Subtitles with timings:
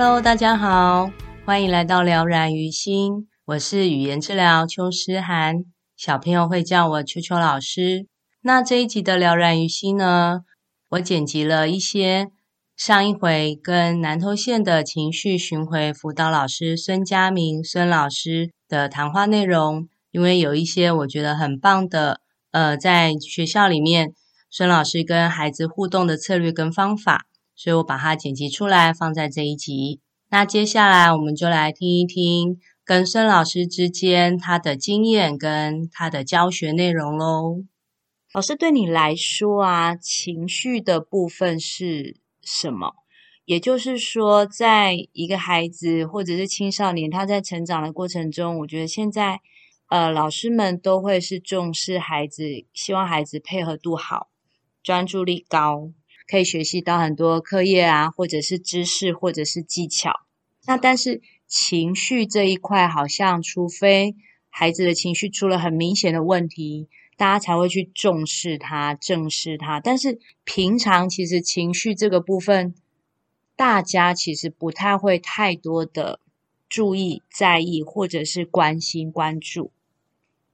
[0.00, 1.10] Hello，大家好，
[1.44, 3.26] 欢迎来到了然于心。
[3.46, 5.64] 我是语言治疗邱诗涵，
[5.96, 8.06] 小朋友会叫我邱邱老师。
[8.42, 10.42] 那这一集的了然于心呢，
[10.90, 12.28] 我剪辑了一些
[12.76, 22.20] 上一回跟南投县的情绪巡回辅导老师孙佳明孙老师的谈话内容，因为有一些我觉得很棒的，
[22.52, 24.12] 呃，在学校里面
[24.48, 27.24] 孙老师跟孩子互动的策略跟方法。
[27.58, 30.00] 所以我把它剪辑出来，放在这一集。
[30.30, 37.64] 那接下来我们就来听一听跟孙老师之间他的经验跟他的教学内容喽。
[38.32, 42.94] 老师，对你来说啊，情绪的部分是什么？
[43.44, 49.40] 也就是说，在一个孩子或者是青少年他在成长的过程中，我觉得现在
[49.88, 54.28] 呃，老师们都会是重视孩子，希望孩子配合度好，
[54.82, 55.90] 专注力高。
[56.28, 60.20] 可以学习到很多课业啊，或者是知识，或者是技巧。
[60.66, 64.14] 那但是情绪这一块，好像除非
[64.50, 69.80] 孩子的情绪出了很明显的问题，大家才会去重视它、正视它。
[69.80, 72.74] 但是平常其实情绪这个部分，
[73.56, 76.20] 大家其实不太会太多的
[76.68, 79.72] 注意、在意，或者是关心、关注。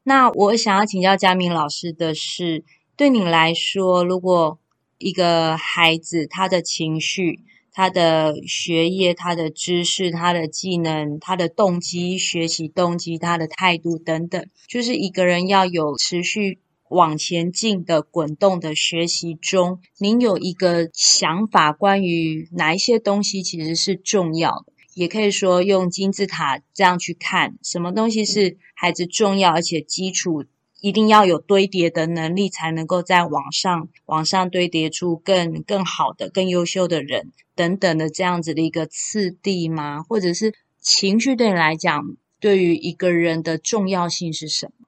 [0.05, 2.63] 那我想要请教佳明老师的是，
[2.95, 4.61] 对你来说，如果
[4.99, 7.41] 一个孩子，他的情绪、
[7.73, 24.73] 他的学业、他的知识、他的技能、他的动机、学习动机、他的态度等等，就是一个人要有持续往前进的滚动的学习中，您有一个想法，关于哪一些东西其实是重要的？
[24.95, 30.45] 也可以说用金字塔这样去看，什么东西是孩子重要而且基础。
[30.85, 40.03] 一定要有堆叠的能力，才能够在网上、往上堆叠出更更好的、更优秀的人等等的这样子的一个次第吗？
[40.03, 40.53] 或者是
[40.83, 42.05] 情绪对你来讲，
[42.39, 44.87] 对于一个人的重要性是什么？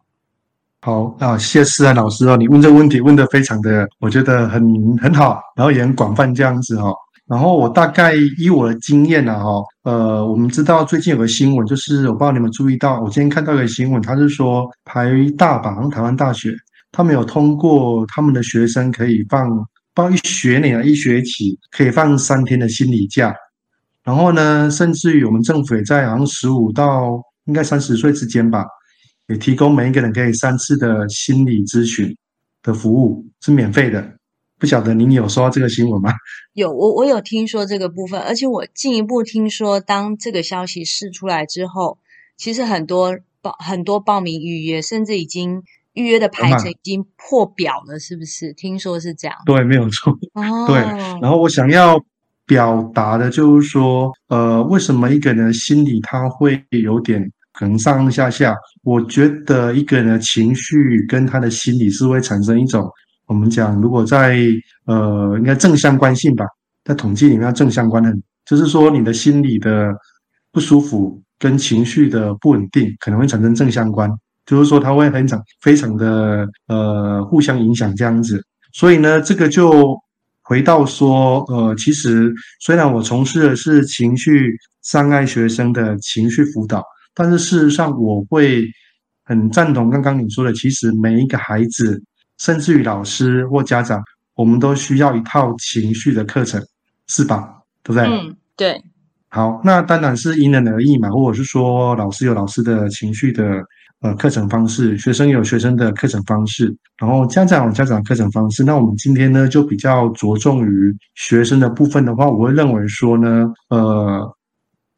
[0.83, 6.95] 好，那谢谢诗涵老师哦，你问这个问题问得非常的，我觉得很很好，然后也很广泛这样子哦。
[7.27, 9.51] 然后我大概以我的经验啊，哈，
[9.83, 16.55] 呃，我们知道最近有个新闻，就是我不知道你们注意到，我今天看到一个新闻，他是说台大吧，台湾大学，
[16.93, 19.51] 他们有通过他们的学生可以放，
[19.95, 23.35] 放一学年啊，一学期可以放三天的心理假，
[24.05, 28.65] 然后呢，甚至于我们政府也在好像十五到应该三十岁之间吧，
[29.27, 32.17] 也提供每一个人可以三次的心理咨询
[32.63, 34.13] 的服务，是免费的。
[34.59, 36.12] 不晓得您有收到这个新闻吗？
[36.55, 41.99] 有，我我有听说这个部分，而且我进一步听说，当这个消息释出来之后，
[42.39, 45.62] 其实很多报很多报名预约，甚至已经
[45.93, 48.55] 预约的排程已经破表了，是不是？
[48.55, 49.37] 听说是这样。
[49.45, 50.11] 对，没有错。
[50.33, 50.66] 哦。
[50.66, 50.77] 对，
[51.21, 52.03] 然后我想要
[52.47, 58.56] 表达的就是说，呃，为什么一个人的心理他会有点可能上上下下？
[58.83, 62.91] 我觉得一个人的情绪跟他的心理是会产生一种。
[63.27, 64.39] 我们讲，如果在
[64.85, 66.45] 呃，应该正相关性吧，
[66.85, 68.13] 在统计里面要正相关的，
[68.45, 69.93] 就是说你的心理的
[70.53, 74.09] 不舒服跟情绪的不稳定可能会产生正相关，
[74.47, 78.41] 就是说它会很常非常的呃互相影响这样子。
[78.73, 79.99] 所以呢，这个就
[80.43, 88.65] 回到说，呃，其实虽然我从事的是情绪障碍学生的情绪辅导，但是事实上我会
[89.25, 92.01] 很赞同刚刚你说的，其实每一个孩子。
[92.38, 94.03] 甚至于老师或家长，
[94.34, 96.62] 我们都需要一套情绪的课程，
[97.06, 97.48] 是吧？
[97.83, 98.04] 对不对？
[98.06, 98.83] 嗯，对。
[99.28, 103.62] 好，那当然是因人而异嘛，或者是说老师有老师的情绪的
[104.00, 108.65] 呃课程方式，学生有学生的课程方式，然后家长有家长的课程方式。
[108.65, 114.36] 那我们今天呢，就比较着重于学生的部分的话，我会认为说呢，呃，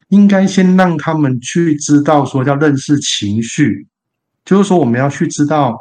[0.09, 3.87] 应该先让他们去知道说要认识情绪，
[4.45, 5.77] 就是说我们要去知道。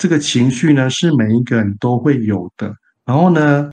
[0.00, 2.74] 这个情绪呢，是每一个人都会有的。
[3.04, 3.70] 然后呢，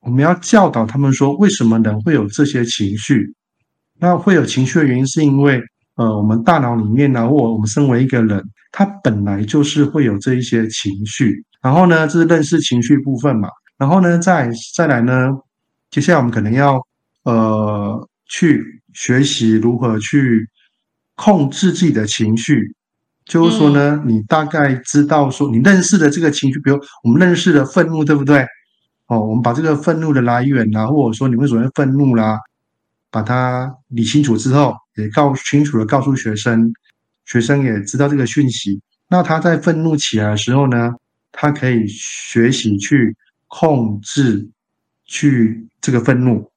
[0.00, 3.34] 我们要教导他们说，为什么人会有这些情绪？
[3.98, 5.62] 那会有情绪的原因，是因为
[5.96, 8.42] 呃，我们大脑里面呢，或我们身为一个人，
[8.72, 11.44] 他本来就是会有这一些情绪。
[11.60, 13.46] 然后呢，这是认识情绪部分嘛。
[13.76, 15.28] 然后呢，再再来呢，
[15.90, 16.80] 接下来我们可能要
[17.24, 20.48] 呃去学习如何去
[21.16, 22.74] 控制自己的情绪。
[23.26, 28.46] 就是说呢，你大概知道说你认识的这个情绪，比如我们认识的愤怒，对不对？
[29.08, 32.38] 哦，我们把这个愤怒的来源啊，或者说你为什么会愤怒啦，
[33.10, 36.72] 把它理清楚之后，也告清楚的告诉学生，
[37.24, 38.80] 学生也知道这个讯息。
[39.08, 40.92] 那他在愤怒起来的时候呢，
[41.32, 43.16] 他可以学习去
[43.48, 44.48] 控制，
[45.04, 46.48] 去这个愤怒。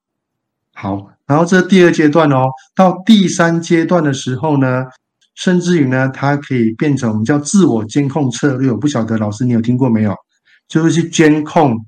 [0.76, 2.46] 好，然后这第二阶段哦，
[2.76, 4.86] 到第三阶段的时候呢。
[5.40, 8.70] 甚至于呢，它可以变成我们叫自我监控策略。
[8.70, 10.14] 我不晓得老师你有听过没有？
[10.68, 11.86] 就是去监控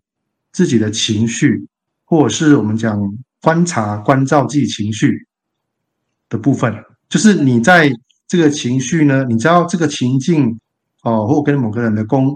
[0.54, 1.68] 自己的情绪，
[2.06, 2.98] 或者是我们讲
[3.42, 5.28] 观察、关照自己情绪
[6.30, 6.74] 的部分。
[7.10, 7.92] 就是你在
[8.26, 10.58] 这个情绪呢，你知道这个情境
[11.04, 12.34] 哦，或跟某个人的公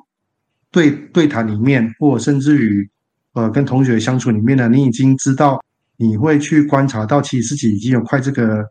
[0.69, 2.89] 对对谈里面，或甚至于
[3.31, 5.63] 呃跟同学相处里面呢，你已经知道
[5.95, 8.65] 你会去观察到，其实自己已经有快这个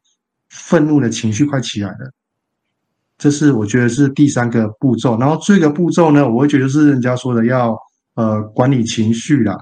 [0.51, 2.13] 愤怒的情绪快起来了。
[3.17, 7.77] 这是我觉得是第三个步骤，然后这个步骤呢，我会觉得是人家说的要
[8.17, 9.57] 呃管理情绪啦。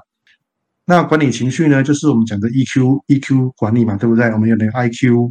[0.87, 4.26] 那管理情绪呢，就是我们讲的 EQ EQ 管理嘛，对不对？
[4.32, 5.31] 我们有那个 IQ，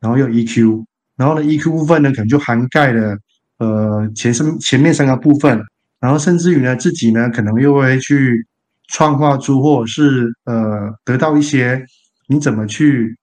[0.00, 0.84] 然后有 EQ，
[1.16, 3.16] 然后呢 EQ 部分呢，可能就涵盖了
[3.58, 5.62] 呃前三前面三个部分，
[6.00, 8.46] 然后甚至于呢自己呢，可能又会去
[8.88, 11.84] 创化出或者是呃得到一些
[12.26, 13.16] 你怎么去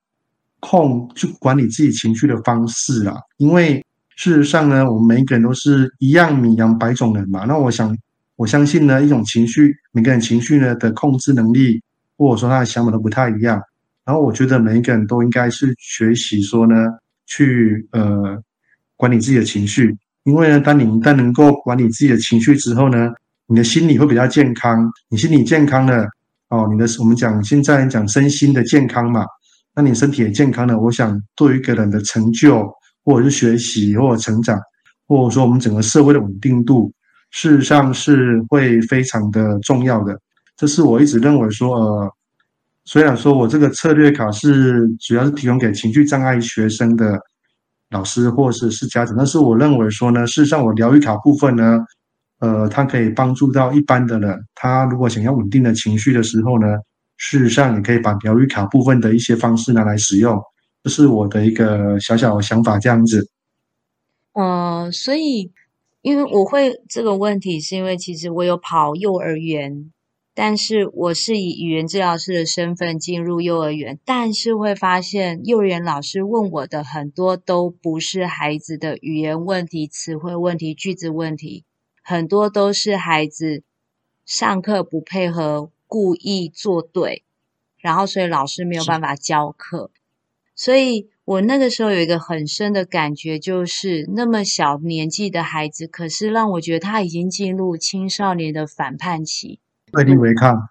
[0.60, 3.84] 控去管理自己情绪的方式啦，因为。
[4.18, 7.46] 事实上呢，我们每一个人都是一样米养百种人嘛。
[7.46, 7.96] 那我想，
[8.36, 11.80] 我相信呢，一种情绪，每个人情绪呢的控制能力，
[12.18, 13.62] 或者说他的想法都不太一样。
[14.04, 16.74] 然后我觉得每一个人都应该是学习说呢，
[17.28, 18.42] 去呃
[18.96, 19.96] 管理自己的情绪。
[20.24, 23.12] 因为呢，当你一旦能够管理自己的情绪之后呢，
[23.46, 24.92] 你的心理会比较健康。
[25.10, 26.08] 你心理健康了，
[26.50, 29.24] 哦，你的我们讲现在讲身心的健康嘛，
[29.76, 30.76] 那你身体也健康了。
[30.80, 32.68] 我想，对于一个人的成就。
[33.08, 34.60] 或者是学习，或者成长，
[35.08, 36.92] 或者说我们整个社会的稳定度，
[37.32, 40.20] 事实上是会非常的重要的。
[40.58, 42.12] 这是我一直认为说，呃，
[42.84, 47.18] 虽然说我这个策略卡是主要是提供给情绪障碍学生的
[47.92, 51.80] 老师或者是是家长，但是我认为说呢，事实上我疗愈卡部分呢，
[52.40, 56.68] 呃，它可以帮助到一般的人，他如果想要稳定的情绪的时候呢，
[57.16, 60.38] 事实上你可以把疗愈卡部分的一些方式拿来使用。
[60.88, 63.30] 这是我的一个小小想法，这样子。
[64.32, 65.52] 呃，所以
[66.02, 69.92] 因为我会这个问题，是因为其实我有跑幼儿园，
[70.34, 81.66] 但是我是以语言治疗师的身份进入幼儿园，但是会发现幼儿园老师问我的很多都不是孩子的语言问题、词汇问题、句子问题，
[82.02, 83.62] 很多都是孩子
[84.26, 87.26] 上课不配合、故意作对，
[87.78, 89.92] 然后所以老师没有办法教课。
[90.58, 99.60] 所以我那个时候有一个很深的感觉，就是那么小年纪的孩子，可是让我觉得他已经进入青少年的反叛期，
[99.92, 100.70] 对立违抗。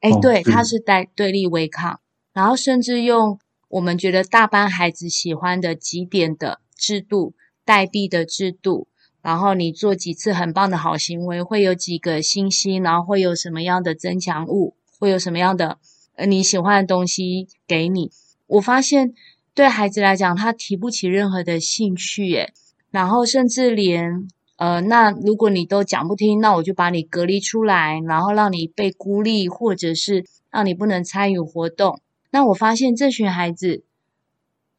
[0.00, 2.00] 哎，对，他是带对立违抗，
[2.34, 3.38] 然后甚至用
[3.68, 7.32] 我们觉得大班孩子喜欢的几点的制度、
[7.64, 8.88] 代币的制度，
[9.22, 15.78] 然后你做几次很棒的好行为，会有几个星星，然后会有什么样的增强物，会有什么样的
[16.16, 18.10] 呃你喜欢的东西给你。
[18.46, 19.14] 我发现，
[19.54, 22.52] 对孩子来讲，他提不起任何的兴趣，诶，
[22.90, 32.00] 然后甚至连，呃，那如果你都讲不听，那我就把你隔离出来，然后让你被孤立，或者是让你不能参与活动。
[32.30, 33.84] 那我发现这群孩子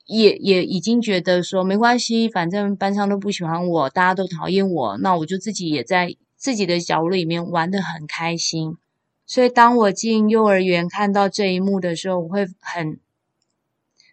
[0.06, 8.78] 也也已经觉得说，没关系，反正班上都不喜欢我，大家都讨厌我，那我就自己也在自己的角落里面玩得很开心。
[9.26, 13.00] 所以当我进幼儿园看到这一幕的时候，我会很。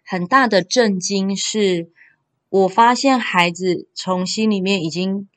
[0.05, 1.89] 很大的震惊是，
[2.49, 5.29] 我发现孩子从心里面已经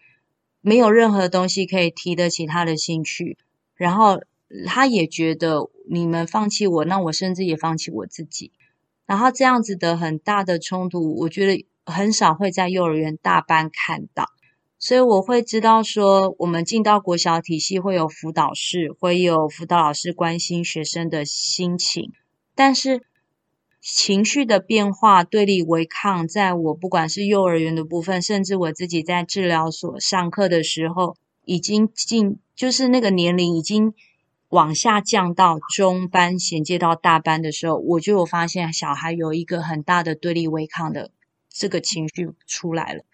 [0.61, 3.39] 没有任何东西可以提得起他的兴趣，
[3.77, 4.21] 然后
[4.67, 8.51] 他也觉得你们放弃我，那我甚至也放弃我自己。
[9.07, 14.27] 然后这样子的很大的冲突，我觉得很少会在幼儿园大班看到，
[14.81, 22.13] 所以我会知道说，我们进到国小体系会有辅导室，会有辅导老师关心学生的心情，
[22.55, 23.03] 但是。
[23.88, 33.95] 情绪的变化、对立、违抗，在我不管是幼儿园的部分，甚至我自己在治疗所上课的时候，已经进，就是那个年龄已经
[34.49, 41.12] 往下降到中班，衔接到大班的时候，我就有发现小孩有一个很大的对立、违抗的
[41.49, 43.05] 这个情绪出来了。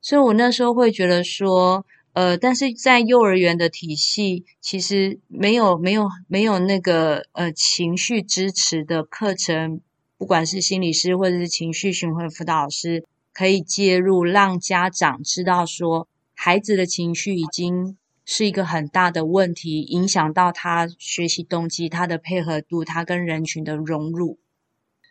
[0.00, 9.80] 所以我那时候会觉得说，呃，但是在幼儿园的体系，其实没有没有没有那个呃情绪支持的课程，
[10.20, 17.96] 不管是心理师或者是情绪巡回辅导师，可以介入，让家长知道说，孩子的情绪已经
[18.26, 24.38] 是一个很大的问题，影响到他学习动机、他的配合度、他跟人群的融入，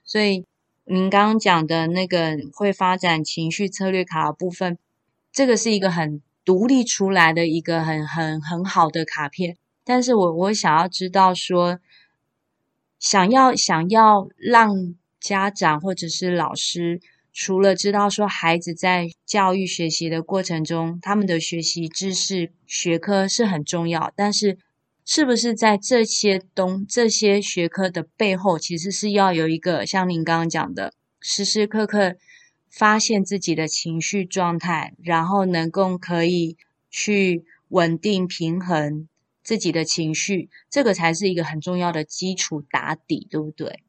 [0.05, 0.45] 所以。
[0.91, 4.79] 您刚刚讲的那个会发展情绪策略卡的部分，
[5.31, 9.55] 这个是一个很独立出来的一个很很很好的卡片。
[9.83, 11.79] 但是我我想要知道说，
[12.99, 17.01] 想要想要让家长或者是老师，
[17.33, 24.57] 除了知道说孩子在教育学习的过程中，他们的学习知识学科是很重要，但是。
[25.11, 32.15] 是不是在这些东这些学科的背后，其实是要有一个像您刚刚讲的，时时刻刻
[32.69, 36.57] 发现自己的情绪状态，然后能够可以
[36.91, 39.07] 去稳定平衡
[39.43, 43.83] 自己的情绪，这个才是一个很重要的基础打底，对不对？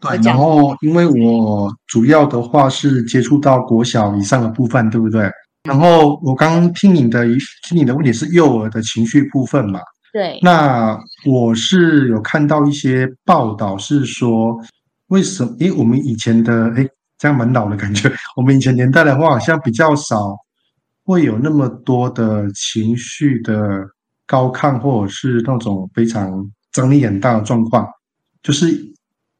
[0.00, 0.18] 对。
[0.22, 5.30] 然后，因为我主要的话是接触到国小以上的部分，对不对？
[5.64, 7.26] 然后我刚刚听你的
[7.66, 9.80] 听你的问题是幼儿的情绪部分嘛？
[10.12, 14.56] 对，那我是有看到一些报道，是说
[15.08, 15.56] 为什么？
[15.58, 16.86] 因为我们以前的哎，
[17.18, 18.10] 这样蛮老的感觉。
[18.36, 20.36] 我们以前年代的话，好像比较少
[21.04, 23.84] 会有那么多的情绪的
[24.26, 27.86] 高亢，或者是那种非常张力很大的状况。
[28.42, 28.70] 就是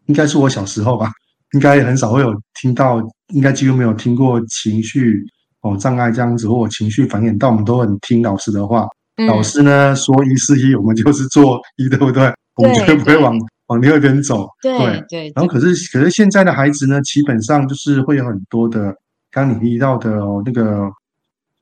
[0.06, 1.10] 应该是我小时候吧，
[1.52, 3.00] 应该很少会有听到，
[3.34, 5.22] 应该几乎没有听过情绪
[5.62, 8.86] 哦障碍这样子，或者情绪繁衍，但我们都很听老师的话。
[9.18, 12.32] 嗯、老师呢说一是一，我们就是做一，对不对？
[12.56, 13.34] 我们绝对不会往
[13.68, 14.46] 往另外一边走。
[14.60, 14.72] 对
[15.08, 18.94] 对，然后可是可是现在的孩子呢，基本上就是会有很多的，
[19.30, 20.10] 刚刚你提到的
[20.44, 20.90] 那个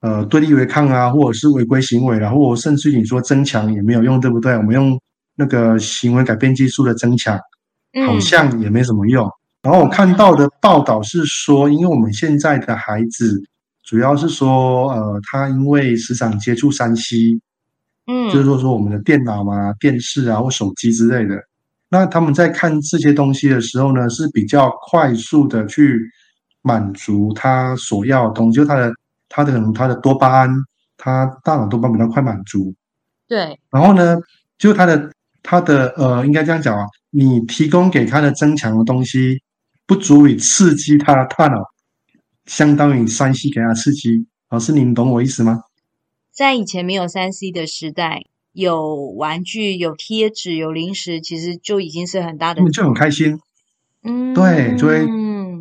[0.04, 4.54] 呃对立违抗啊，或者是违规行为，然后甚至你说增强也没有用，对不对？
[4.56, 5.00] 我们用
[5.34, 7.40] 那个行为改变技术的增强，
[8.06, 9.26] 好像也没什么用。
[9.26, 9.32] 嗯、
[9.62, 13.42] 然后我看到的报道是说，因为我们现在的孩子。
[13.86, 17.38] 主要是说，呃，他因为时常接触 3C，
[18.06, 21.36] 嗯，就是说说我们的电脑啊、电视啊或手机之类的，
[21.90, 26.00] 那他们在看这些东西的时候呢，是比较快速的去
[26.62, 28.90] 满足他所要的东西，就他的
[29.34, 30.48] 他的可能他的多巴胺，
[30.96, 32.72] 他大脑多巴胺比较快满足，
[33.26, 33.58] 对。
[33.70, 34.16] 然后呢，
[34.56, 35.10] 就他的
[35.42, 39.42] 他的呃，应该这样讲啊，你提供给他的增强的东西，
[39.86, 41.58] 不足以刺激他的大脑。
[42.46, 45.62] 相当于三 C 给他刺激，老师，您懂我意思吗？
[46.30, 53.40] 在以前没有三 C 的时代，有玩具、有贴纸、有零食，其实就已经是很大的，他们就很开心。
[54.02, 55.06] 嗯，对，就会，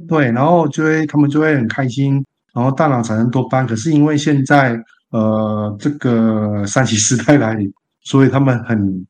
[0.09, 3.67] 对，然后就会，他们就会很开心，然后大脑产生多巴胺。
[3.67, 4.79] 可是因为现在，
[5.09, 7.71] 呃，这个三 C 时代来临，
[8.03, 9.05] 所以他们很，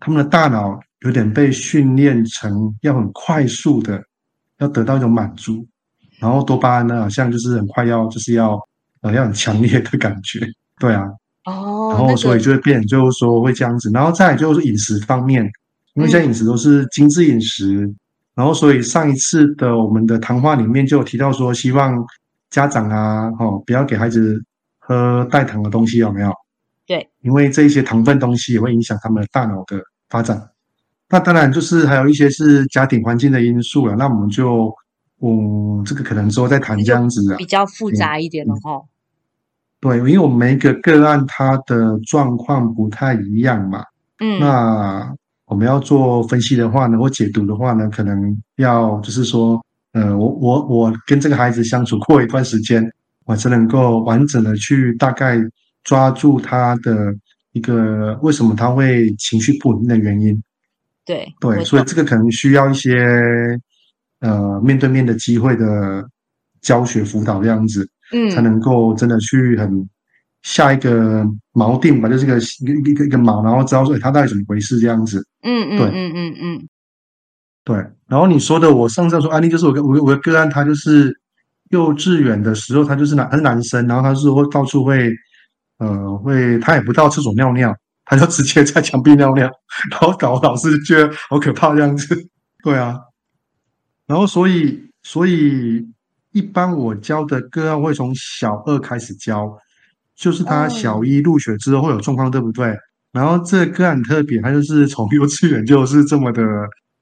[0.00, 4.02] 他们的大脑有点被训练成要很快速的，
[4.58, 5.66] 要得到一种满足。
[6.18, 8.58] 然后多巴胺呢，好像就是很快要，就是要，
[9.02, 10.40] 呃，要很强烈的感觉，
[10.80, 11.04] 对啊。
[11.44, 11.90] 哦。
[11.90, 13.90] 然后所以就会变，就是说会这样子。
[13.92, 15.44] 然后再来就是饮食方面，
[15.94, 17.96] 因为现在饮食都是精致饮食，嗯、
[18.34, 21.94] 然后所以上一次的我们的谈话里面就有提到说，希望
[22.50, 24.42] 家长啊，哦，不要给孩子
[24.78, 26.32] 喝代糖的东西，有没有？
[26.86, 27.08] 对。
[27.22, 30.50] 因为这一些糖分东西也会影响他们的大脑的发展。
[31.08, 33.94] 那当然就是还有一些是家庭环境的因素了。
[33.96, 34.74] 那我们就。
[35.22, 38.84] 嗯，这个可能说在谈这样子啊，比较复杂一点的哈、嗯。
[39.80, 43.82] 对，因为我们每一个个案它的状况不太一样嘛。
[44.18, 44.38] 嗯。
[44.38, 49.64] 那我们要做分析的话呢，或解读的话呢，可能要就是说，
[49.96, 52.84] 呃，我我我跟这个孩子相处过一段时间，
[53.24, 55.38] 我才能够完整的去大概
[55.82, 57.14] 抓住他的
[57.52, 60.42] 一个为什么他会情绪不稳定的原因。
[61.04, 62.94] 对对，所以这个可能需要一些。
[64.20, 66.02] 呃，面对面的机会的
[66.62, 69.86] 教学辅导这样子，嗯，才能够真的去很
[70.42, 71.22] 下一个
[71.52, 76.68] 锚定吧，就是一个一个一个一个锚，然后知道说他到底怎么回事这样子，嗯嗯，对，嗯嗯嗯，
[77.66, 77.76] 对。
[78.06, 81.12] 然后你说的，我上次说案例就是我跟我我的个案，他就是
[81.70, 85.12] 幼稚园的时候，他就是男他是男生，然后他是会到处会
[85.78, 89.50] 呃会，他也不到厕所尿尿，他就直接在墙壁尿尿，
[89.90, 92.16] 然后搞老师觉得好可怕这样子，
[92.62, 92.96] 对啊。
[94.06, 95.84] 然后，所以，所以
[96.30, 99.52] 一般我教的个案会从小二开始教，
[100.14, 102.72] 就是他小一入学之后会有状况，对不对？
[103.10, 106.40] 然后这个个案很特别，他就是从幼稚园就是这么的，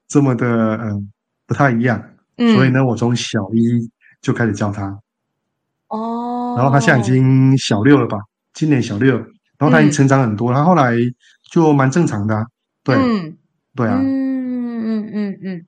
[0.07, 0.47] 这么的，
[0.77, 1.11] 嗯，
[1.45, 2.03] 不太一样。
[2.37, 3.89] 所以呢，我从小一
[4.21, 4.99] 就开始教他。
[5.87, 6.55] 哦。
[6.57, 8.17] 然后他现在已经小六了吧？
[8.53, 9.17] 今年小六，
[9.57, 10.95] 然后他已经成长很多，他、嗯、后来
[11.51, 12.45] 就蛮正常的、啊，
[12.83, 13.37] 对，嗯、
[13.75, 15.65] 对啊，嗯嗯嗯嗯，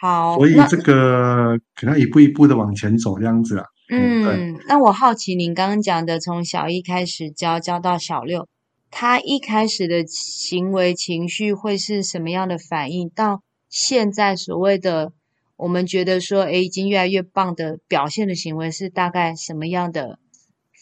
[0.00, 8.48] 好，所以这个可能一步一步的往前走这样子啊，嗯，对那我好奇您刚刚讲的，从小一开始教教到小六，
[8.90, 13.10] 他一开始的行为情绪会是什么样的反应？
[13.10, 15.12] 到现在所谓的。
[15.58, 20.18] 我们觉得说，哎，已经越来越棒的表现的行为是大概什么样的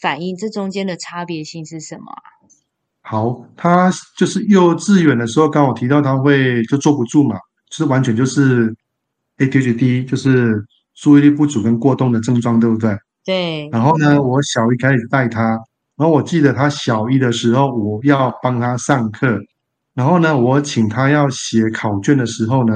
[0.01, 0.35] 反应？
[0.35, 2.21] 这中间的差别性是什么啊？
[2.99, 7.37] 好，他就是幼稚园的时候，刚好提到他会就坐不住嘛，
[7.69, 8.75] 就是完全就是
[9.37, 10.61] ADHD，就是
[10.93, 12.97] 注意力不足跟过动的症状，对不对？
[13.23, 13.69] 对。
[13.69, 15.41] 然后呢，我小一开始带他，
[15.95, 19.39] 然后我记得他小一的时候，我要帮他上课，
[19.95, 22.73] 然后呢，我请他要写考卷的时候呢。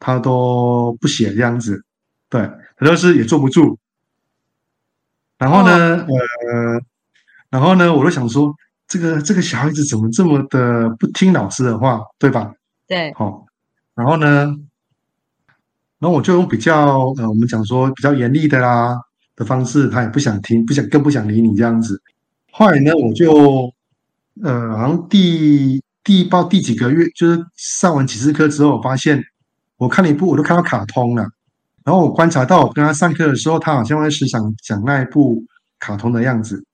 [0.00, 1.84] 他都不写这样子，
[2.30, 2.40] 对，
[2.76, 3.76] 他就是也坐不住。
[5.36, 6.80] 然后呢，哦、呃，
[7.50, 8.54] 然后呢，我就想说，
[8.86, 12.54] 这个这个小孩子怎么这么的不听老师的话，对吧？
[12.86, 13.46] 对，好、哦。
[13.96, 14.54] 然后呢，
[15.98, 18.96] 然后我就用比较呃，我们讲说比较严厉的啦
[19.34, 22.00] 的方式，他也不想听，不想更不想理你这样子。
[22.52, 23.74] 后来呢，我就
[24.44, 29.22] 呃，好像第第一报第几个月，就是上完几次课之后，我发现。
[29.76, 31.22] 我看了一部，我都看到卡通了。
[31.84, 35.44] 然后我观察到，我跟他上课的时候，他好像会时常讲那一部
[35.78, 36.64] 卡通的样子，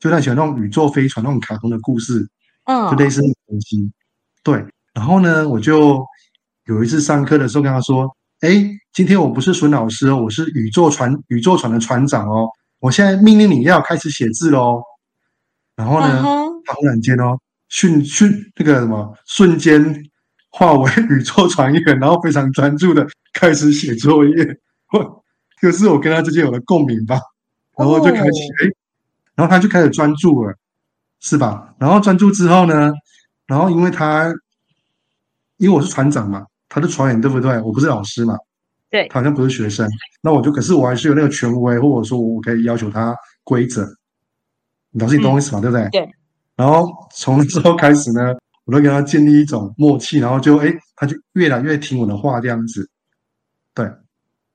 [0.00, 2.26] 就他喜欢那种宇宙飞船那种卡通的故事，
[2.64, 3.92] 嗯，就类似那种东西。
[4.42, 4.64] 对。
[4.94, 6.02] 然后呢，我就
[6.64, 12.48] 有一次上课的时候跟他说：“哎，今天我不是孙老师哦，我是宇宙船宇宙船的船长哦。
[12.80, 14.80] 我现在命令你要开始写字喽。”
[15.76, 16.24] 然后呢，
[16.64, 20.04] 他忽然间哦，迅迅那个什么瞬间。
[20.50, 24.34] 化为宇宙船员，然后非常专注的开始写作业，
[25.60, 27.20] 就是我跟他之间有了共鸣吧，
[27.76, 28.30] 然后就开始
[28.62, 28.70] 哎，
[29.36, 30.54] 然后他就开始专注了，
[31.20, 31.74] 是吧？
[31.78, 32.92] 然后专注之后呢，
[33.46, 34.34] 然后因为他
[35.58, 37.60] 因为我是船长嘛，他是船员对不对？
[37.60, 38.34] 我不是老师嘛，
[38.90, 39.88] 对，他好像不是学生，
[40.22, 43.86] 那我就可是我还是有那个权威，或者说我可以要求他规则，
[44.92, 45.60] 老师你懂我意思嘛？
[45.60, 45.88] 对不对？
[45.90, 46.10] 对。
[46.58, 48.34] 然后从之后开始呢。
[48.68, 52.86] 我都跟他建立一种默契，然后就哎，他就越来越听我的话这样子，
[53.72, 53.90] 对。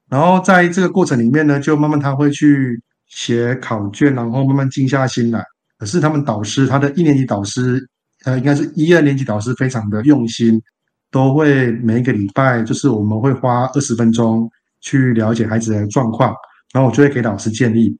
[0.07, 5.43] 然后在这个过程里面呢，就慢慢他会去写考卷，然后慢慢静下心来。
[5.79, 7.83] 可是他们导师，他的一年级导师，
[8.23, 10.61] 呃，应该是一二年级导师，非常的用心，
[11.09, 14.47] 都会每一个礼拜，就是我们会花二十分钟
[14.79, 16.31] 去了解孩子的状况，
[16.71, 17.97] 然后我就会给老师建议。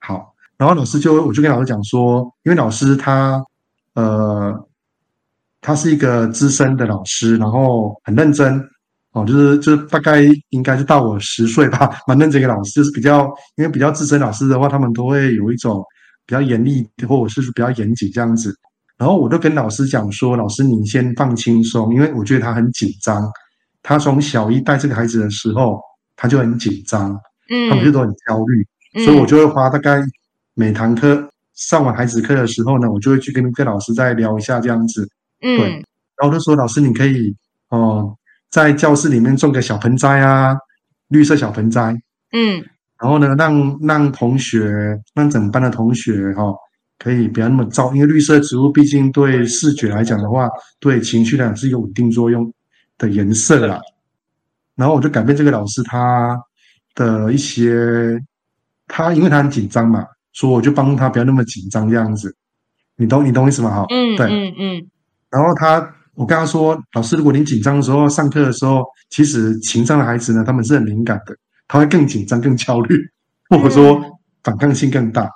[0.00, 3.42] 好，然后老师就我就跟老师讲说，因为老师他
[3.94, 4.66] 呃。
[5.62, 8.62] 他是一个资深的老师，然后很认真
[9.10, 15.82] 哦，就是就是大概应该是到我十岁吧，蛮认真一个老师，就是比较因为比较资深老师的话，他们都会有一种
[16.24, 18.54] 比较严厉或者是比较严谨这样子。
[18.96, 23.28] 然后我就跟老师讲说：“老师，你先放轻松，因为我觉得他很紧张。
[23.82, 25.80] 他从小一带这个孩子的时候，
[26.14, 27.10] 他就很紧张，
[27.50, 30.00] 嗯，他们就都很焦虑，所以我就会花大概
[30.58, 35.06] 每堂课上完孩子课的时候呢，我就会去跟跟老师再聊一下这样子。”
[35.38, 35.70] 对，
[36.16, 37.36] 然后就说老师，你可以
[37.68, 38.18] 哦、呃，
[38.50, 40.56] 在教室里面种个小盆栽啊，
[41.08, 41.94] 绿色小盆栽。
[42.32, 42.64] 嗯，
[42.98, 46.56] 然后呢，让让同学，让整班的同学哈、哦，
[46.98, 50.48] 可以不要那么躁，因为绿色植物毕竟对视觉来讲的话，
[50.80, 52.50] 对情绪来讲是一个稳定作用
[52.96, 53.78] 的颜色啦。
[54.74, 56.34] 然后我就改变这个老师他
[56.94, 58.18] 的一些，
[58.88, 62.36] 他因为他很紧张嘛，所以我就帮他不要那么紧张这样子。
[62.96, 63.70] 你懂你懂意思吗？
[63.70, 64.86] 哈，嗯，对，嗯嗯。
[65.30, 71.34] 然后他，我跟他说，老师，如果你紧张的时候，上课的时候，其实情商的孩子呢，他们是很敏感的，
[71.66, 72.98] 他会更紧张、更焦虑，
[73.48, 73.98] 或者说
[74.44, 75.26] 反抗性更大。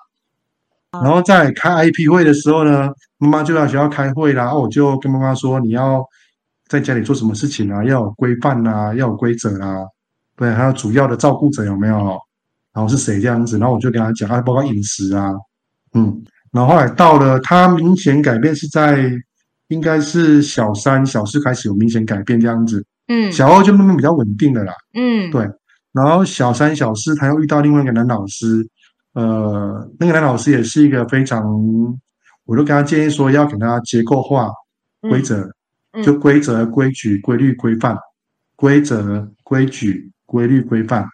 [0.93, 6.05] 然后在开 IP 会的时候呢，妈妈就要学校开会啦，然后我就跟妈妈说，你要
[6.69, 7.83] 在家里做什么事情啊？
[7.85, 9.85] 要有规范啊，要有规则啊，
[10.37, 12.19] 对，还有主要的照顾者有没有？
[12.73, 13.59] 然后是谁这样子？
[13.59, 15.33] 然后我就跟他讲，还包括饮食啊，
[15.95, 19.11] 嗯，然后后来到了，他明显改变是在。
[19.71, 25.49] 应该是小三、小四开始有明显改变这样子，嗯，小二就慢慢比较稳定了啦，嗯，对。
[25.93, 28.67] 然后小三、小四他又遇到另外一个男老师，
[29.13, 31.41] 呃，那个男老师也是一个非常，
[32.47, 34.51] 我都跟他建议说要给他结构化
[35.03, 35.49] 规则，
[35.93, 37.97] 嗯、就规则、规矩、规律、规范，
[38.57, 41.07] 规则、规矩、规律、规范，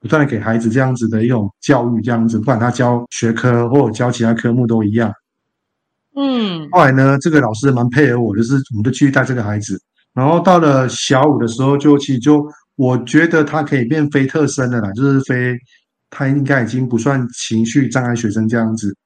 [0.00, 5.12] 不断的给孩子这样子的一种教育，这样子，不管他教学科或者教其他科目都一样。
[6.14, 9.80] 嗯，后来呢，这个老师蛮配合我，就是我们就继续带这个孩子。
[10.14, 15.56] 然后到了小五的时候，就其实就我觉得他可以变非特生的啦，就是非
[16.10, 18.96] 他应该已经不算情绪障碍学生这样子。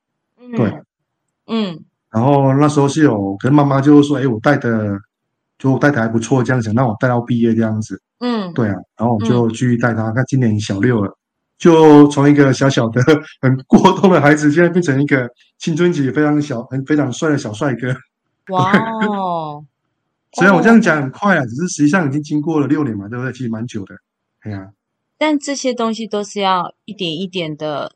[0.57, 0.73] 对，
[1.49, 1.79] 嗯，
[2.11, 4.99] 然后那时候是有跟妈妈就是说，哎，我带的
[5.59, 8.01] 就带的还不错，这样想让我带到毕业这样子。
[8.21, 11.17] 嗯，对啊，然后我就继续带他，他今年小六了，
[11.59, 13.03] 就从一个小小的
[13.41, 17.95] 很过动的孩子，现在变成一个青春期非常小、很非常帅的小帅哥。
[18.49, 18.73] 哇
[19.07, 19.65] 哦！
[20.33, 23.33] 虽然我这样讲很快啊，只是实际上已经经过了六年嘛，对不对？
[23.33, 23.95] 其实蛮久的。
[24.43, 24.69] 对啊。
[25.19, 27.95] 但这些东西都是要一点一点的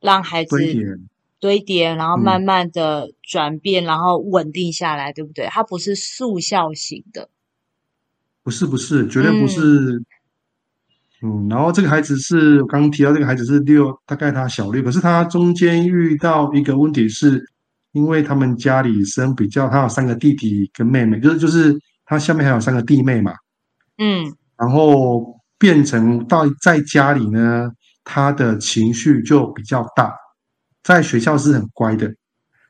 [0.00, 0.84] 让孩子堆叠，
[1.40, 5.46] 堆叠，然后慢慢的转变，嗯、然后稳定下来，对不对？
[5.46, 7.28] 它不是速效型的。
[8.48, 9.60] 不是不是，绝对不是。
[11.20, 17.44] 嗯，嗯，然后这个孩子是我刚刚提到，这个孩子是六，大概他小六，可是他中间遇到一个问题是。
[17.92, 23.32] 因为他们家里生比较，他有三个弟弟跟妹妹，就是就是他下面还有三个弟妹嘛，
[23.96, 27.72] 嗯，然后变成到在家里呢，
[28.04, 30.14] 他的情绪就比较大，
[30.84, 32.14] 在学校是很乖的，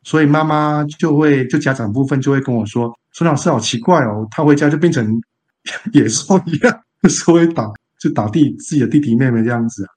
[0.04, 5.20] 所以妈妈就会就家长部分就会跟我说，孙老师好奇怪哦，他回家就变成
[5.92, 9.88] 野兽一样，就是会打就打弟自己的弟弟妹妹这样子啊，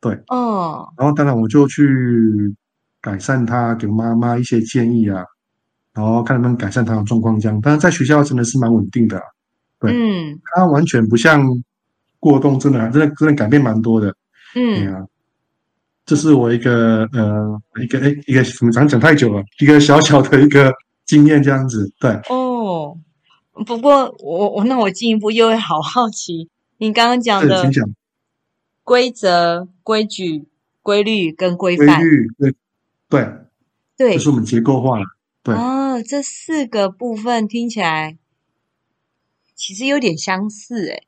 [0.00, 2.54] 对，哦，然后当然我就去。
[3.02, 5.24] 改善他，给妈妈一些建议啊，
[5.94, 7.40] 然后看能不能改善他的状况。
[7.40, 9.18] 这样，但是在学校真的是蛮稳定的，
[9.78, 11.42] 对，嗯，他完全不像
[12.18, 14.14] 过动，真的，真的，真的改变蛮多的，
[14.54, 15.02] 嗯，对啊，
[16.04, 20.70] 这是我一个呃，一个诶，一个怎么讲讲太久了，一个小小的一个
[21.06, 22.94] 经验这样子，对，哦，
[23.66, 27.70] 不过我我那我进一步又会好好奇，你刚刚讲的
[28.82, 30.46] 规则、规矩、
[30.82, 32.54] 规律跟规范，规律对。
[33.10, 33.28] 对，
[33.96, 35.04] 对，就是我们结构化了。
[35.42, 38.16] 对，哦，这四个部分听起来
[39.56, 41.02] 其实有点相似，诶。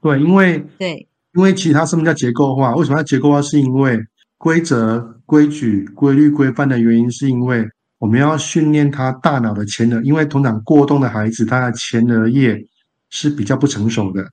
[0.00, 2.74] 对，因为对，因为其他什么叫结构化？
[2.74, 3.42] 为什么要结构化？
[3.42, 4.00] 是因为
[4.38, 7.68] 规则、规矩、规律、规范的原因，是因为
[8.04, 12.62] 我们要训练他大脑的前额，因为通常过动的孩子，他的前额叶
[13.08, 14.30] 是比较不成熟的。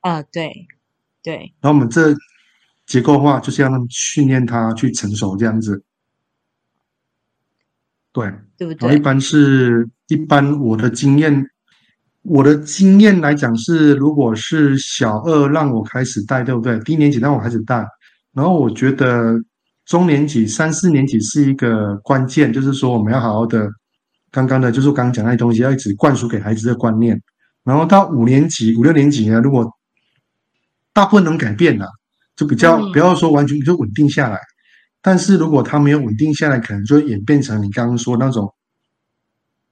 [0.00, 0.52] 啊，对，
[1.22, 1.54] 对。
[1.58, 2.14] 然后我们这
[2.84, 5.82] 结构化就是要让训练他去成熟，这样子。
[8.12, 8.86] 对，对不对？
[8.86, 11.48] 然后一般是一般我的经验，
[12.20, 16.78] 我的经验来讲是，如果是小二让我开始带，对不对？
[16.80, 17.86] 低年级让我开始带，
[18.34, 19.42] 然后我觉得
[19.88, 23.66] 中年级三四年级是一个关键，就是说我们要好好的，
[24.30, 27.18] 刚刚的就是刚刚讲那些东西，要一直灌输给孩子的观念。
[27.64, 29.66] 然后到五年级、五六年级呢，如果
[30.92, 31.88] 大部分能改变了，
[32.36, 34.38] 就比较不要说完全就稳定下来。
[35.00, 38.52] 但是如果他没有稳定下来，可能就会演变成你刚刚说那种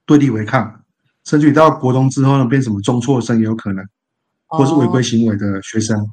[0.07, 0.81] 对立违抗，
[1.25, 3.85] 甚至于到国中之后呢，变什么中辍生也有可能，
[4.47, 6.09] 或是违规行为的学生，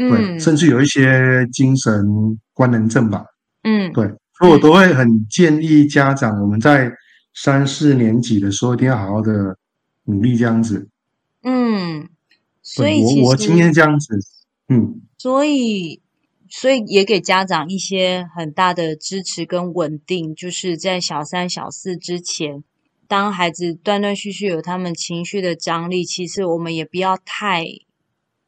[0.00, 2.04] 嗯、对，甚至有一些精神
[2.52, 3.24] 官能症吧，
[3.62, 4.04] 嗯，对，
[4.38, 6.90] 所以我都会很建议家长，我们在
[7.34, 9.56] 三四年级的时候一定要好好的
[10.04, 10.88] 努力这样子，
[11.42, 12.08] 嗯，
[12.62, 14.18] 所以我我今天这样子，
[14.68, 16.00] 嗯，所以。
[16.52, 22.64] 所以也给家长一些很大的支持跟稳定，就是在小三、小四之前，
[23.06, 27.64] 当孩子断断续续有他们情绪的张力，其实我们也不要太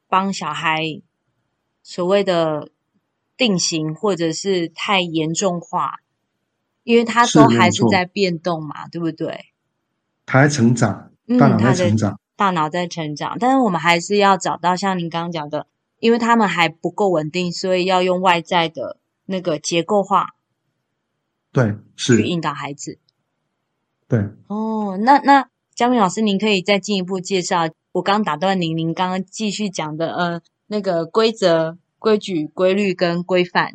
[0.09, 0.83] 帮小孩
[1.83, 2.71] 所谓的
[3.37, 5.99] 定型，或者是太严重化，
[6.83, 9.47] 因为他都还是在变动嘛，对不对？
[10.25, 15.67] 他在成长，大脑在成长，嗯，大脑在成长，但是我们还是要找到像您刚刚讲的。
[15.99, 20.35] 因为他们还不够稳定，所以要用外在的那个结构化，
[21.53, 22.99] 对，是去引导孩子。
[24.09, 27.69] 对，哦，那那嘉明老师，您可以再进一步介绍。
[27.93, 30.41] 我刚打断您，您刚刚继续讲的，呃，
[30.73, 33.73] 那个规则、规矩、规律跟规范。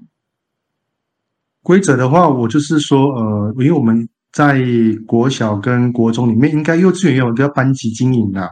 [1.63, 4.61] 规则的话，我就是说，呃，因为我们在
[5.07, 8.51] 国小跟国中里面，应该幼稚园也有叫班级经营的，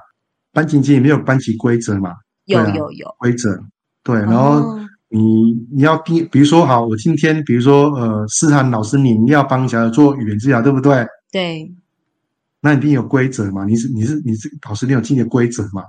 [0.53, 2.15] 班级经营没有班级规则嘛。
[2.45, 3.61] 有有有规则，
[4.05, 4.79] 对，然后
[5.09, 11.05] 你你要定，比如说好，我今天比如说呃，思涵老师，你要帮小孩做语言治疗，对不对？
[11.33, 11.75] 对，
[12.61, 13.65] 那你一定有规则嘛？
[13.65, 15.83] 你是你是你是老师，你有定的规则嘛？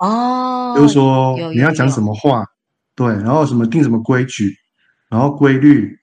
[0.00, 2.44] 哦，就是说你要讲什么话，
[2.96, 4.54] 对，然后什么定什么规矩，
[5.08, 5.96] 然后规律，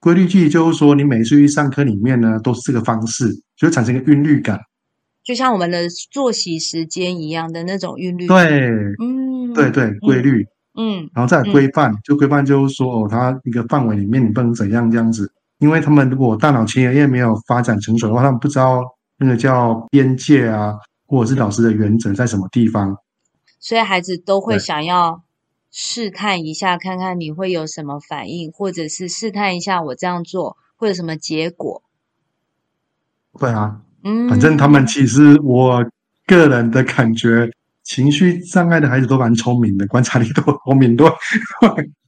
[0.00, 4.58] 规律其实就是说你每次去上课里面呢，都是这个方式，就会产生一个韵律感。
[5.24, 10.46] 就像我们的作息时间一样的那种韵律，对，嗯，对对，规律，
[10.78, 18.82] 嗯，然后再规范，就规范就是说，哦，它一个范围里面你不能怎样这样子，因为他们如果大脑前额叶没有发展成熟的话，他们不知道
[19.18, 20.74] 那个叫边界啊，
[21.06, 22.96] 或者是老师的原则在什么地方，
[23.60, 25.22] 所以孩子都会想要
[25.70, 31.82] 试探一下，看看你会有什么反应，或者是试探一下我这样做会有什么结果？
[33.38, 35.84] 对啊，嗯，反正他们其实我
[36.26, 37.50] 个人的感觉，
[37.82, 41.06] 情绪障碍的孩子都蛮聪明的，观察力都聪明多。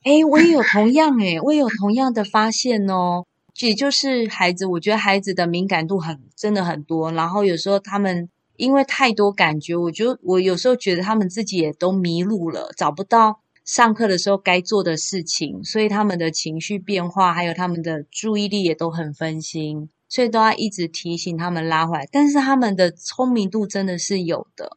[0.02, 3.24] 哎，我也有同样诶，我也有同样的发现哦。
[3.60, 8.28] 也就是孩子，我觉得孩子的敏感度很真的很多，然后有时候他们
[8.60, 22.08] 因为太多感觉，我觉得我有时候觉得他们自己也都迷路了，找不到上课的时候该做的事情，所以他们的情绪变化还有他们的注意力也都很分心，所以都要一直提醒他们拉回来。
[22.12, 24.76] 但是他们的聪明度真的是有的，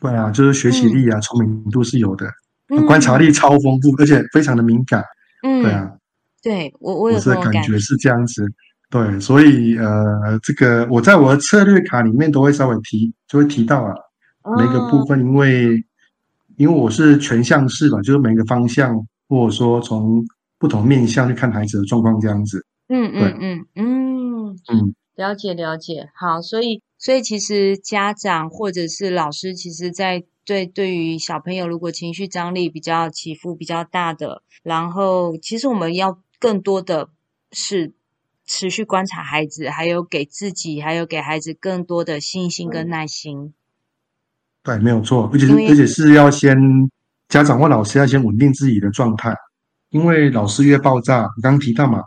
[0.00, 2.26] 对啊，就是学习力啊，嗯、聪明度是有的，
[2.68, 5.04] 嗯、观察力超丰富，而且非常的敏感，
[5.42, 5.92] 嗯，对啊。
[6.42, 8.44] 对我，我有这种感觉是这样子，
[8.90, 13.94] 对，所以呃，这个我在我的策略卡里面都会稍微提，就会提到啊，
[14.56, 15.84] 每个部分，因为
[16.56, 18.94] 因为我是全向式吧，就是每个方向，
[19.28, 20.24] 或者说从
[20.58, 22.64] 不同面向去看孩子的状况这样子。
[22.88, 26.08] 嗯嗯嗯嗯嗯，了解了解。
[26.14, 36.20] 好，所以所以其实家长或者是老师，其实在对对于小朋友，如果情绪张力比较起伏比较大的，然后其实我们要。
[36.40, 37.08] 更多的
[37.52, 37.94] 是
[38.46, 43.54] 持续观察孩子，还有给自己，还有给孩子更多的信心跟耐心。
[44.62, 46.56] 对，没有错，而且是而且是要先
[47.28, 49.34] 家长或老师要先稳定自己的状态，
[49.90, 52.02] 因为老师越爆炸，你刚刚提到嘛，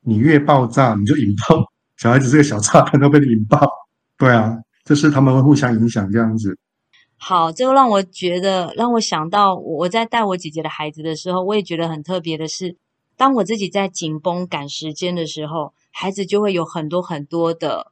[0.00, 3.66] 你越爆炸，你就引爆小孩子这个小炸弹都被你引爆。
[4.16, 6.58] 对啊，就是他们会互相影响这样子。
[7.16, 12.76] 好，这个让我觉得，让我想到我在带我姐姐的孩子的时候，我也觉得很特别的是。
[13.18, 17.90] 当我自己在紧绷赶时间的时候，孩子就会有很多很多的，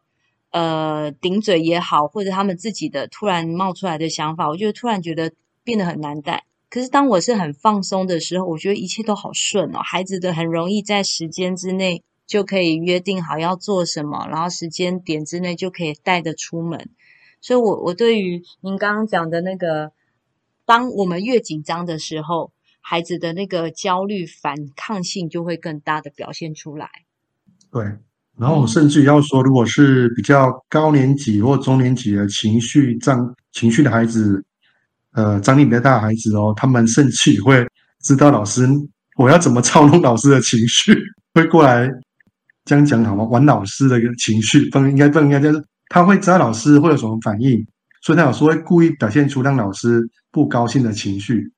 [0.50, 5.32] 呃，顶嘴也好，或者他们自己的突然冒出来的想法，我就突然觉得
[5.64, 6.46] 变得很难带。
[6.70, 16.88] 可是当我是很放松的时候，我觉得一切都好顺哦，孩子的很容易在时间之内就可以约定好要做什么，然后时间点之内就可以带着出门。
[17.40, 19.90] 所以我，我我对于您刚刚讲的那个，
[20.64, 22.52] 当我们越紧张的时候。
[22.88, 26.88] 孩子的那个焦虑反抗性就会更大的表现出来。
[27.72, 27.85] 对，
[28.38, 34.40] 然后甚至要说，如果是比较高年级或中年级的情绪张情绪的孩子，
[35.14, 37.66] 呃，张力比较大的孩子哦，他们甚至会
[38.05, 38.64] 知道老师
[39.16, 40.96] 我要怎么操弄老师的情绪，
[41.35, 41.90] 会过来
[42.64, 43.25] 这样讲好吗？
[43.25, 47.66] 玩老师的一个情绪，不应该不应该就是他会知道老师会有什么反应，
[48.01, 51.51] 所以他有时候会故意表现出让老师不高兴的情绪。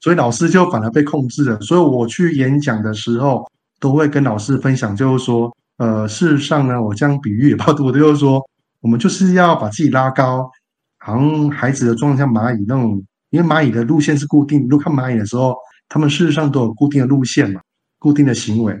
[0.00, 1.60] 所以老师就反而被控制了。
[1.60, 8.42] 所以我去演讲的时候，都会跟老师分享，就是说，呃，事实上呢，我这样比喻也不多， 就是说，
[8.80, 10.50] 我们就是要把自己拉高，
[10.98, 15.54] 好像孩子的状态像蚂蚁那种，因为蚂蚁的路线是固定，如果看蚂蚁的时候，
[15.88, 17.60] 他们事实上都有固定的路线嘛，
[17.98, 18.74] 固定的行为，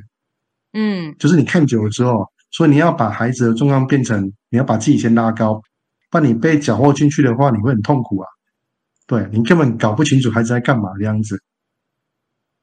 [0.72, 5.62] 嗯，就是你看久了之后，所以你要把孩子的状况变成，你要把自己先拉高，
[6.10, 8.26] 不然你被搅和进去的话，你会很痛苦啊。
[9.08, 11.42] 对，你根本搞不清楚孩子在干嘛的样子。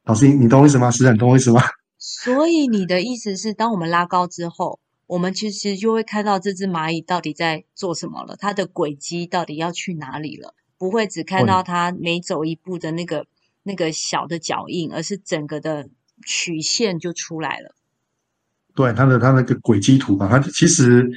[0.03, 0.91] 老师，你懂我意思吗？
[0.91, 1.60] 是很懂我意思吗？
[1.97, 13.25] 所以你的意思是，当我们拉高之后，我们其实就会看到这只蚂蚁到底在做什么了，它的轨迹到底要去哪里了，不会只看到它每走一步的那个
[13.63, 15.89] 那个小的脚印，而是整个的
[16.27, 17.73] 曲线就出来了。
[18.75, 21.10] 对，它的它那个轨迹图吧，它其实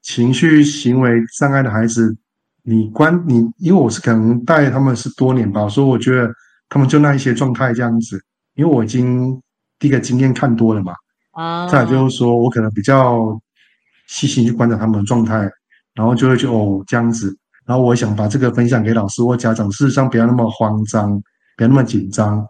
[0.00, 2.16] 情绪行为障碍的孩子。
[2.62, 6.30] 你关你，因为我是可能带他们是多年吧，所以我觉得
[6.68, 8.20] 他们就那一些状态这样子。
[8.54, 9.40] 因为我已经
[9.78, 10.92] 第一个经验看多了嘛，
[11.32, 13.40] 啊，再就是说我可能比较
[14.06, 15.48] 细心去观察他们的状态，
[15.94, 21.10] 然后就会就哦这样子，然后我想把这个分享给老师或家长，事实上不要那么慌张，
[21.56, 22.44] 不要那么紧张，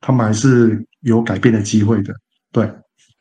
[0.00, 2.14] 他们还是有改变的机会的，
[2.52, 2.64] 对。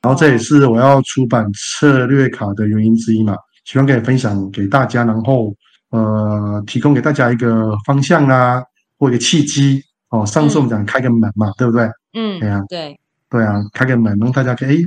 [0.01, 5.51] 然后这也是我要出版策略卡的原因之一嘛，希望可以分享给大家，然后。
[5.95, 8.61] 呃，提供给大家一个方向啦，
[8.99, 10.25] 或一个契机哦。
[10.25, 11.89] 上次我们讲开个门嘛，嗯、对不对？
[12.13, 14.85] 嗯，对啊，对，对啊，开个门让大家可以，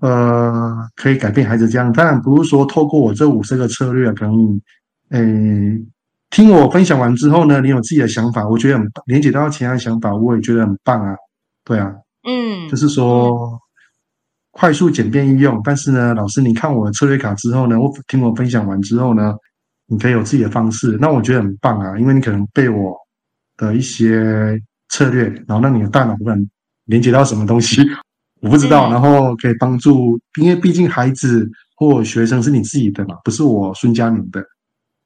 [0.00, 1.90] 呃，可以改变孩子这样。
[1.90, 4.60] 当然不是说透过我这五十个策略，可能，
[5.10, 5.86] 诶、欸，
[6.28, 11.14] 听我分享完之后呢，你有自己的想法，我觉得很连接到其他的想法，我也觉得很棒啊。
[11.64, 11.94] 对啊，
[12.28, 13.58] 嗯，就是说、嗯、
[14.50, 15.58] 快速简便易用。
[15.64, 19.34] 但是呢，老师，你看我的策略卡之后呢，我听我分享完之后呢。
[19.90, 22.96] 你可以有自己的方式，那我觉得很棒啊，因为你可能被我
[23.56, 24.56] 的一些
[24.88, 26.48] 策略，然后让你的大脑不能
[26.84, 27.82] 连接到什么东西，
[28.40, 34.40] 我不知道，然后可以帮助，因为毕竟孩子或学生是你自己的嘛，不是我孙佳明的，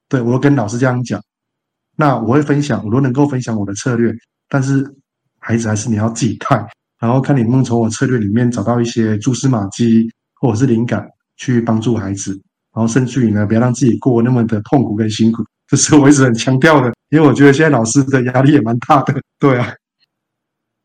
[0.08, 1.18] 对，我都跟老师这样讲，
[1.96, 4.14] 那我会分享，我都能够分享我的策略，
[4.48, 4.84] 但是
[5.38, 6.58] 孩子还是你要自己看，
[6.98, 12.40] 然然后看你能从我策略里面找到一些蛛丝马迹或者是灵感，去帮助孩子，
[12.74, 16.92] 然后甚至于呢，不要让自己过那么的痛苦跟辛苦， 这是我一直很强调的。
[17.10, 19.72] 因为我觉得现在老师的压力也蛮大的， 对啊，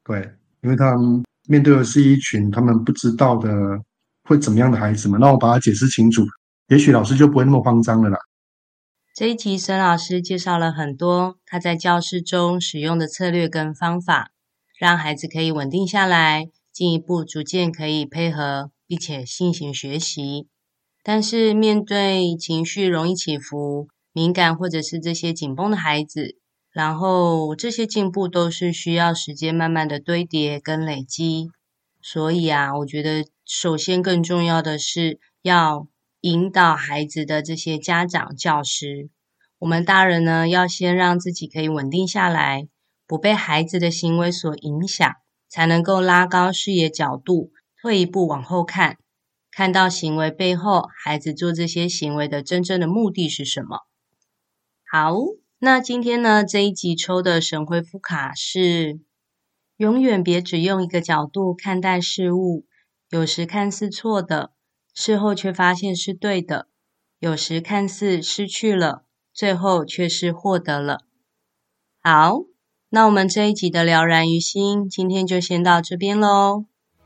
[0.04, 3.50] 对，因为他们面对的是一群他们不知道的
[4.26, 6.24] 会怎么样的孩子们，那我把它解释清楚，
[6.68, 8.20] 也许老师就不会那么慌张了啦。
[9.16, 14.30] 这一集沈老师介绍了很多他在教室中使用的策略跟方法，
[14.80, 20.48] 让孩子可以稳定下来，进一步逐渐可以配合，并且进行学习。
[21.12, 26.38] 但是面对情绪容易起伏、敏感或者是这些紧绷的孩子，
[26.72, 31.48] 然后这些进步都是需要时间慢慢的堆叠跟累积。
[32.00, 35.88] 所以啊，我觉得首先更重要的是要
[36.22, 39.10] 引导孩子的这些家长、教师，
[39.58, 42.68] 我们大人呢，要先让自己可以稳定下来，
[43.08, 45.12] 不被孩子的行为所影响，
[45.50, 47.50] 才能够拉高视野角度，
[47.82, 48.98] 退一步往后看，
[49.60, 53.80] 看到行为背后，孩子做这些行为的真正的目的是什么。
[54.90, 55.14] 好，
[55.58, 59.02] 那今天呢，这一集抽的神回复卡是。
[59.76, 62.66] 永远别只用一个角度看待事物，
[63.10, 64.54] 有时看似错的，
[64.94, 66.68] 事后却发现是对的；
[67.20, 71.00] 有时看似失去了，最后却是获得了。
[72.02, 72.44] 好，
[72.88, 76.64] 那我们这一集的了然于心，今天就先到这边喽。